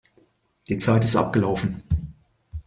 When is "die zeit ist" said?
0.67-1.15